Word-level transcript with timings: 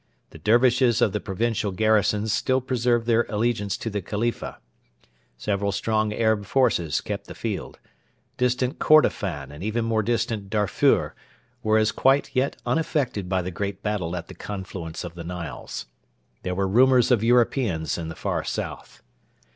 The 0.31 0.39
Dervishes 0.39 0.99
of 0.99 1.11
the 1.13 1.19
provincial 1.19 1.71
garrisons 1.71 2.33
still 2.33 2.59
preserved 2.59 3.05
their 3.05 3.27
allegiance 3.29 3.77
to 3.77 3.87
the 3.91 4.01
Khalifa. 4.01 4.57
Several 5.37 5.71
strong 5.71 6.11
Arab 6.11 6.47
forces 6.47 7.01
kept 7.01 7.27
the 7.27 7.35
field. 7.35 7.77
Distant 8.35 8.79
Kordofan 8.79 9.51
and 9.51 9.63
even 9.63 9.85
more 9.85 10.01
distant 10.01 10.49
Darfur 10.49 11.13
were 11.61 11.77
as 11.77 11.89
yet 11.91 11.95
quite 11.95 12.57
unaffected 12.65 13.29
by 13.29 13.43
the 13.43 13.51
great 13.51 13.83
battle 13.83 14.15
at 14.15 14.27
the 14.27 14.33
confluence 14.33 15.03
of 15.03 15.13
the 15.13 15.23
Niles. 15.23 15.85
There 16.41 16.55
were 16.55 16.67
rumours 16.67 17.11
of 17.11 17.23
Europeans 17.23 17.95
in 17.99 18.07
the 18.09 18.15
Far 18.15 18.43
South. 18.43 19.03